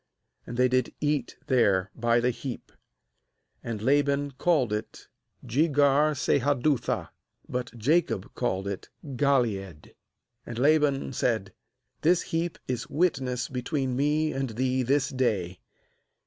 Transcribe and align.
And• 0.47 0.55
they 0.57 0.67
did 0.67 0.95
eat 0.99 1.37
there 1.45 1.91
by 1.95 2.19
the 2.19 2.31
heap. 2.31 2.71
47And 3.63 3.81
Laban 3.83 4.31
called 4.31 4.73
it 4.73 5.07
aJegar 5.45 6.15
sahadutha: 6.15 7.09
but 7.47 7.69
Jacob 7.77 8.33
called 8.33 8.67
it 8.67 8.89
bGaleed. 9.05 9.93
48And 10.47 10.57
Laban 10.57 11.13
said: 11.13 11.53
'This 12.01 12.23
heap 12.23 12.57
is 12.67 12.89
witness 12.89 13.47
between 13.47 13.95
me 13.95 14.33
and 14.33 14.49
thee 14.49 14.81
this 14.81 15.09
day.' 15.09 15.59